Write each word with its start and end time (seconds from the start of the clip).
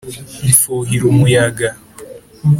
mfuhira 0.49 1.05
umuyaga 1.11 1.69